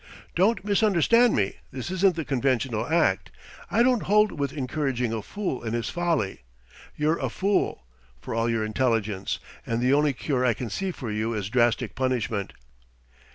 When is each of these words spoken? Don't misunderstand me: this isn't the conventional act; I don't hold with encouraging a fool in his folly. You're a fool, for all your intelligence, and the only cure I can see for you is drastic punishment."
Don't 0.35 0.65
misunderstand 0.65 1.35
me: 1.35 1.57
this 1.71 1.91
isn't 1.91 2.15
the 2.15 2.25
conventional 2.25 2.87
act; 2.87 3.29
I 3.69 3.83
don't 3.83 4.01
hold 4.01 4.31
with 4.31 4.51
encouraging 4.51 5.13
a 5.13 5.21
fool 5.21 5.61
in 5.61 5.73
his 5.73 5.91
folly. 5.91 6.41
You're 6.95 7.19
a 7.19 7.29
fool, 7.29 7.85
for 8.19 8.33
all 8.33 8.49
your 8.49 8.65
intelligence, 8.65 9.37
and 9.63 9.79
the 9.79 9.93
only 9.93 10.13
cure 10.13 10.43
I 10.43 10.55
can 10.55 10.71
see 10.71 10.89
for 10.89 11.11
you 11.11 11.35
is 11.35 11.49
drastic 11.51 11.93
punishment." 11.93 12.53